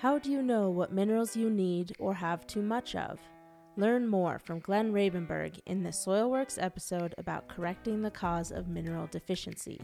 [0.00, 3.18] How do you know what minerals you need or have too much of?
[3.76, 9.08] Learn more from Glenn Ravenberg in the Soilworks episode about correcting the cause of mineral
[9.08, 9.80] deficiency.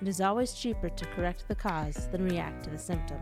[0.00, 3.20] It is always cheaper to correct the cause than react to the symptom.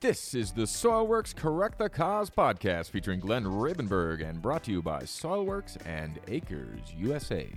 [0.00, 4.82] This is the Soilworks Correct the Cause podcast featuring Glenn Ravenberg and brought to you
[4.82, 7.48] by Soilworks and Acres USA.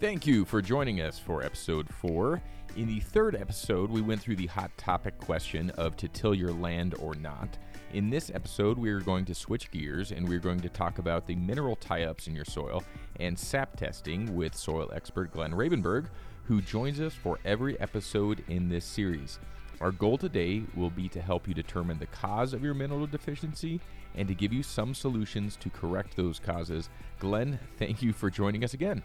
[0.00, 2.40] Thank you for joining us for episode four.
[2.76, 6.52] In the third episode, we went through the hot topic question of to till your
[6.52, 7.58] land or not.
[7.92, 11.26] In this episode, we are going to switch gears and we're going to talk about
[11.26, 12.84] the mineral tie ups in your soil
[13.18, 16.06] and sap testing with soil expert Glenn Ravenberg,
[16.44, 19.40] who joins us for every episode in this series.
[19.80, 23.80] Our goal today will be to help you determine the cause of your mineral deficiency
[24.14, 26.88] and to give you some solutions to correct those causes.
[27.18, 29.02] Glenn, thank you for joining us again.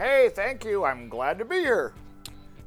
[0.00, 0.82] Hey, thank you.
[0.86, 1.92] I'm glad to be here.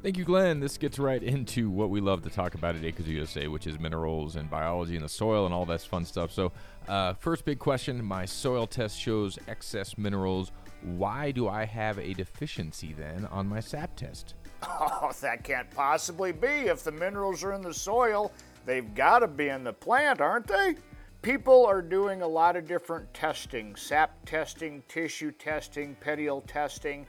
[0.03, 0.59] Thank you, Glenn.
[0.59, 3.79] This gets right into what we love to talk about at Acres USA, which is
[3.79, 6.31] minerals and biology and the soil and all that fun stuff.
[6.31, 6.51] So,
[6.87, 10.51] uh, first big question my soil test shows excess minerals.
[10.84, 14.35] Why do I have a deficiency then on my SAP test?
[14.79, 16.47] Oh, that can't possibly be.
[16.47, 18.31] If the minerals are in the soil,
[18.68, 20.75] they've got to be in the plant, aren't they?
[21.23, 27.07] People are doing a lot of different testing sap testing, tissue testing, petiole testing,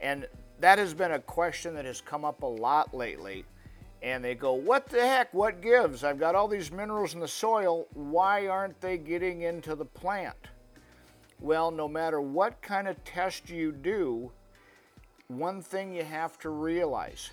[0.00, 0.26] and
[0.60, 3.44] that has been a question that has come up a lot lately.
[4.02, 5.32] And they go, What the heck?
[5.32, 6.04] What gives?
[6.04, 7.86] I've got all these minerals in the soil.
[7.94, 10.36] Why aren't they getting into the plant?
[11.40, 14.30] Well, no matter what kind of test you do,
[15.28, 17.30] one thing you have to realize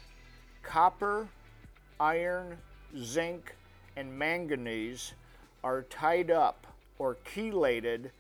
[0.64, 1.28] copper,
[2.00, 2.58] iron,
[2.98, 3.56] zinc,
[3.96, 5.14] and manganese
[5.64, 6.68] are tied up
[7.00, 8.12] or chelated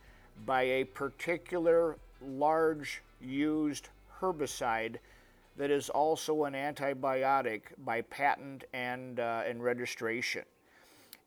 [0.45, 3.89] by a particular large used
[4.21, 4.97] herbicide
[5.57, 10.43] that is also an antibiotic by patent and, uh, and registration.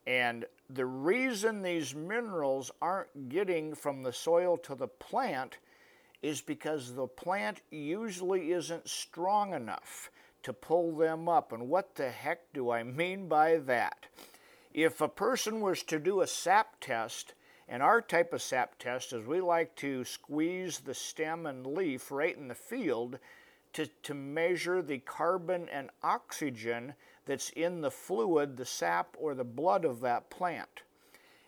[0.07, 5.59] And the reason these minerals aren't getting from the soil to the plant
[6.23, 10.11] is because the plant usually isn't strong enough
[10.43, 11.53] to pull them up.
[11.53, 14.07] And what the heck do I mean by that?
[14.73, 17.35] If a person was to do a sap test,
[17.69, 22.11] and our type of sap test is we like to squeeze the stem and leaf
[22.11, 23.19] right in the field
[23.73, 26.95] to, to measure the carbon and oxygen
[27.27, 30.83] that's in the fluid, the sap, or the blood of that plant.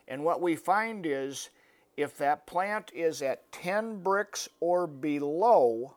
[0.08, 1.50] And what we find is
[1.96, 5.94] if that plant is at 10 Brix or below,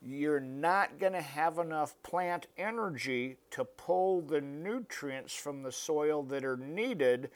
[0.00, 6.22] you're not going to have enough plant energy to pull the nutrients from the soil
[6.24, 7.30] that are needed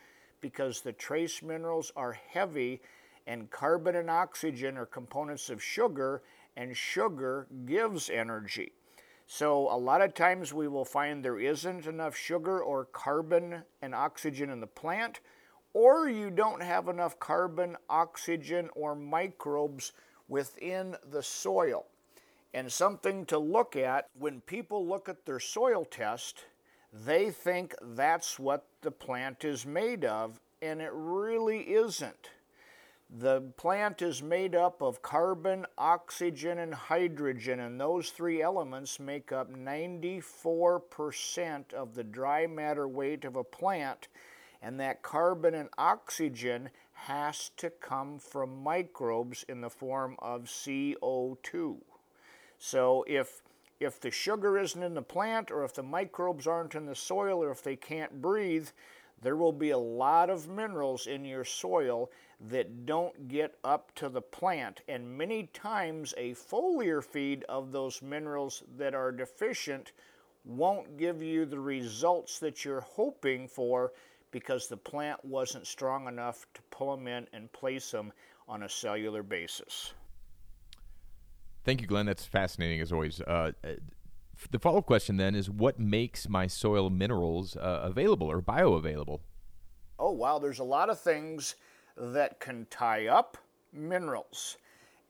[0.46, 2.80] because the trace minerals are heavy
[3.26, 6.22] and carbon and oxygen are components of sugar
[6.56, 8.70] and sugar gives energy.
[9.26, 13.92] So, a lot of times we will find there isn't enough sugar or carbon and
[13.92, 15.18] oxygen in the plant,
[15.72, 19.92] or you don't have enough carbon, oxygen, or microbes
[20.28, 21.86] within the soil.
[22.54, 26.44] And something to look at when people look at their soil test,
[27.04, 32.30] they think that's what the plant is made of, and it really isn't.
[33.08, 39.30] The plant is made up of carbon, oxygen, and hydrogen, and those three elements make
[39.30, 44.08] up 94% of the dry matter weight of a plant
[44.62, 51.76] and that carbon and oxygen has to come from microbes in the form of CO2.
[52.58, 53.42] So if
[53.80, 57.42] if the sugar isn't in the plant or if the microbes aren't in the soil
[57.42, 58.68] or if they can't breathe,
[59.20, 62.10] there will be a lot of minerals in your soil
[62.40, 64.82] that don't get up to the plant.
[64.88, 69.92] And many times, a foliar feed of those minerals that are deficient
[70.44, 73.92] won't give you the results that you're hoping for
[74.30, 78.12] because the plant wasn't strong enough to pull them in and place them
[78.48, 79.94] on a cellular basis.
[81.66, 82.06] Thank you, Glenn.
[82.06, 83.20] That's fascinating as always.
[83.20, 83.70] Uh, uh
[84.52, 89.18] the follow up question then is what makes my soil minerals uh, available or bioavailable?
[89.98, 90.38] Oh, wow.
[90.38, 91.56] There's a lot of things
[91.96, 93.36] that can tie up
[93.72, 94.58] minerals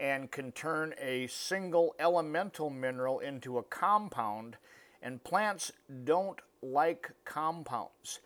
[0.00, 4.56] and can turn a single elemental mineral into a compound,
[5.02, 5.72] and plants
[6.04, 8.20] don't like compounds.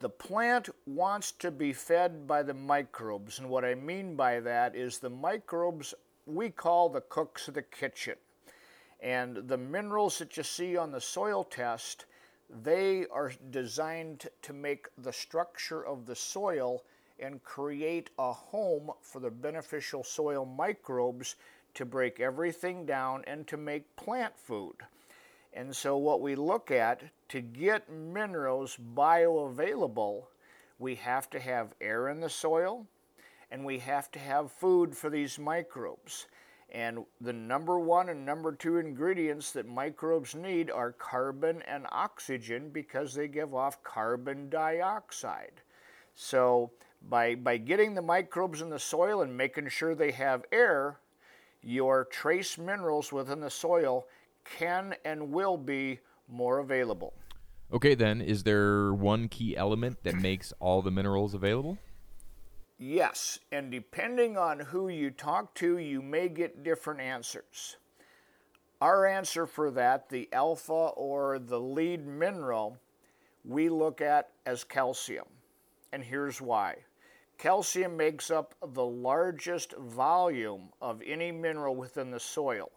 [0.00, 4.74] The plant wants to be fed by the microbes, and what I mean by that
[4.74, 5.94] is the microbes
[6.26, 8.16] we call the cooks of the kitchen.
[9.00, 12.06] And the minerals that you see on the soil test,
[12.62, 16.84] they are designed to make the structure of the soil
[17.18, 21.36] and create a home for the beneficial soil microbes
[21.74, 24.76] to break everything down and to make plant food.
[25.54, 30.24] And so, what we look at to get minerals bioavailable,
[30.78, 32.86] we have to have air in the soil
[33.52, 36.26] and we have to have food for these microbes.
[36.70, 42.70] And the number one and number two ingredients that microbes need are carbon and oxygen
[42.70, 45.60] because they give off carbon dioxide.
[46.14, 46.70] So,
[47.10, 50.98] by, by getting the microbes in the soil and making sure they have air,
[51.62, 54.06] your trace minerals within the soil
[54.44, 57.12] can and will be more available.
[57.70, 61.76] Okay, then, is there one key element that makes all the minerals available?
[62.84, 67.76] Yes, and depending on who you talk to, you may get different answers.
[68.80, 72.76] Our answer for that, the alpha or the lead mineral,
[73.44, 75.28] we look at as calcium.
[75.92, 76.78] And here's why.
[77.38, 82.72] Calcium makes up the largest volume of any mineral within the soil.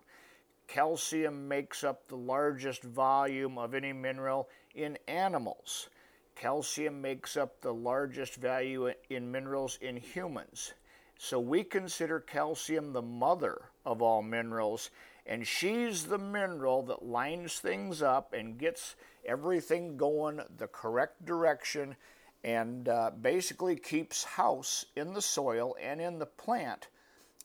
[0.67, 5.89] Calcium makes up the largest volume of any mineral in animals.
[6.35, 10.73] Calcium makes up the largest value in minerals in humans.
[11.17, 14.91] So we consider calcium the mother of all minerals,
[15.25, 18.95] and she's the mineral that lines things up and gets
[19.25, 21.95] everything going the correct direction
[22.43, 26.89] and uh, basically keeps house in the soil and in the plant.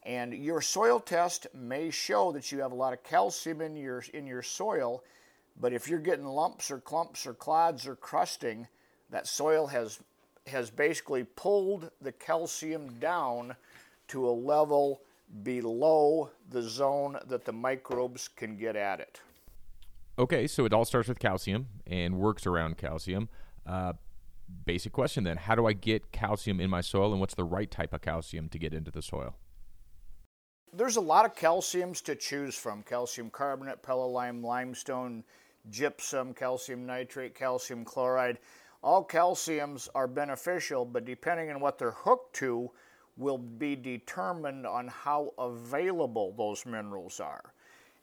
[0.03, 4.03] And your soil test may show that you have a lot of calcium in your,
[4.13, 5.05] in your soil,
[5.59, 8.67] but if you're getting lumps or clumps or clods or crusting,
[9.11, 10.01] that soil has
[10.47, 13.55] has basically pulled the calcium down
[14.09, 15.01] to a level
[15.43, 19.21] below the zone that the microbes can get at it.
[20.19, 23.29] Okay, so it all starts with calcium and works around calcium.
[23.67, 23.93] Uh,
[24.65, 27.71] basic question then how do I get calcium in my soil, and what's the right
[27.71, 29.37] type of calcium to get into the soil?
[30.73, 35.25] There's a lot of calciums to choose from calcium carbonate, lime, limestone,
[35.69, 38.39] gypsum, calcium nitrate, calcium chloride.
[38.83, 42.71] All calciums are beneficial, but depending on what they're hooked to,
[43.17, 47.53] will be determined on how available those minerals are.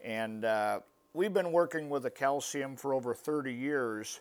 [0.04, 0.82] And uh,
[1.14, 4.20] we've been working with a calcium for over 30 years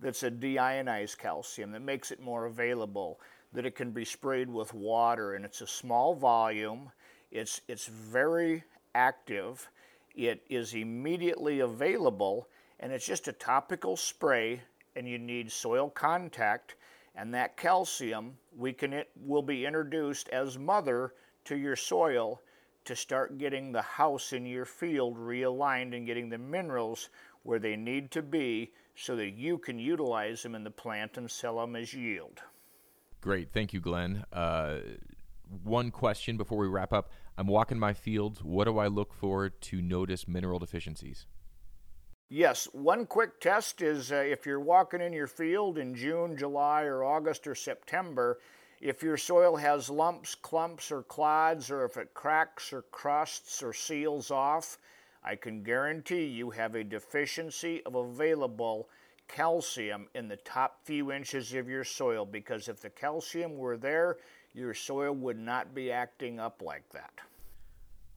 [0.00, 3.20] that's a deionized calcium that makes it more available,
[3.52, 6.90] that it can be sprayed with water, and it's a small volume.
[7.30, 8.64] It's, it's very
[8.96, 9.68] active.
[10.16, 12.48] It is immediately available,
[12.80, 14.62] and it's just a topical spray
[14.96, 16.76] and you need soil contact,
[17.14, 22.40] and that calcium we can it will be introduced as mother to your soil
[22.84, 27.10] to start getting the house in your field realigned and getting the minerals
[27.44, 31.30] where they need to be so that you can utilize them in the plant and
[31.30, 32.40] sell them as yield.
[33.20, 33.52] Great.
[33.52, 34.24] Thank you, Glenn.
[34.32, 34.78] Uh,
[35.62, 37.10] one question before we wrap up.
[37.38, 38.42] I'm walking my fields.
[38.42, 41.26] What do I look for to notice mineral deficiencies?
[42.28, 46.84] Yes, one quick test is uh, if you're walking in your field in June, July,
[46.84, 48.38] or August or September,
[48.80, 53.72] if your soil has lumps, clumps, or clods, or if it cracks or crusts or
[53.72, 54.78] seals off,
[55.22, 58.88] I can guarantee you have a deficiency of available
[59.28, 64.16] calcium in the top few inches of your soil because if the calcium were there,
[64.52, 67.12] your soil would not be acting up like that.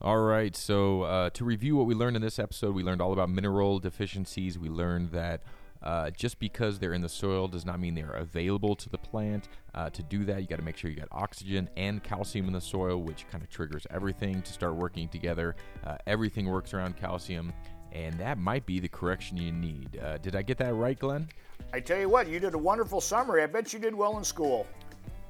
[0.01, 0.55] All right.
[0.55, 3.79] So, uh, to review what we learned in this episode, we learned all about mineral
[3.79, 4.59] deficiencies.
[4.59, 5.41] We learned that
[5.81, 9.47] uh, just because they're in the soil does not mean they're available to the plant.
[9.73, 12.53] Uh, to do that, you got to make sure you got oxygen and calcium in
[12.53, 15.55] the soil, which kind of triggers everything to start working together.
[15.85, 17.53] Uh, everything works around calcium,
[17.91, 19.97] and that might be the correction you need.
[20.03, 21.29] Uh, did I get that right, Glenn?
[21.71, 23.43] I tell you what, you did a wonderful summary.
[23.43, 24.67] I bet you did well in school.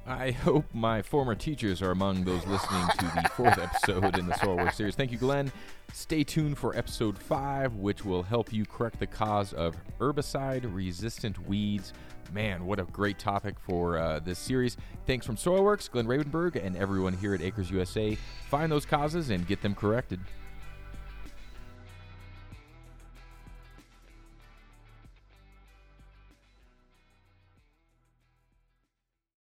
[0.08, 4.34] I hope my former teachers are among those listening to the fourth episode in the
[4.34, 4.94] Soilworks series.
[4.94, 5.50] Thank you, Glenn.
[5.92, 11.44] Stay tuned for episode five, which will help you correct the cause of herbicide resistant
[11.48, 11.92] weeds.
[12.32, 14.76] Man, what a great topic for uh, this series.
[15.06, 18.16] Thanks from Soilworks, Glenn Ravenberg, and everyone here at Acres USA.
[18.48, 20.20] Find those causes and get them corrected.